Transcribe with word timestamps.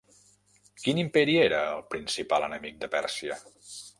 Quin 0.83 1.01
imperi 1.01 1.35
era 1.41 1.59
el 1.75 1.85
principal 1.95 2.47
enemic 2.49 2.83
de 2.85 2.93
Pèrsia? 2.97 3.41